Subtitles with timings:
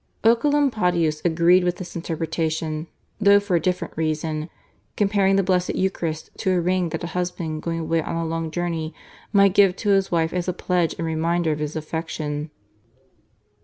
[0.23, 2.87] Oecolampadius agreed with this interpretation,
[3.19, 4.49] though for a different reason,
[4.97, 8.49] comparing the Blessed Eucharist to a ring that a husband going away on a long
[8.49, 8.95] journey
[9.31, 12.49] might give to his wife as a pledge and reminder of his affection.